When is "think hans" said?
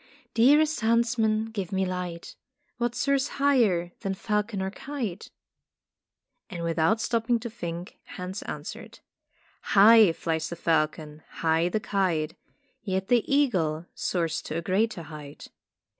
7.51-8.41